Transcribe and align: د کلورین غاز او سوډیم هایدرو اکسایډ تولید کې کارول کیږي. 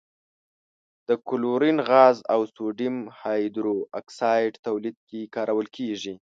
د 1.07 1.09
کلورین 1.27 1.77
غاز 1.87 2.17
او 2.33 2.41
سوډیم 2.55 2.95
هایدرو 3.19 3.75
اکسایډ 3.99 4.53
تولید 4.67 4.97
کې 5.09 5.31
کارول 5.35 5.67
کیږي. 5.77 6.13